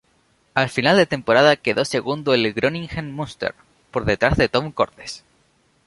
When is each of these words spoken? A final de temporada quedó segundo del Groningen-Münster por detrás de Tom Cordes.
A 0.55 0.67
final 0.67 0.97
de 0.97 1.05
temporada 1.05 1.57
quedó 1.57 1.85
segundo 1.85 2.31
del 2.31 2.51
Groningen-Münster 2.53 3.53
por 3.91 4.03
detrás 4.05 4.35
de 4.35 4.49
Tom 4.49 4.71
Cordes. 4.71 5.23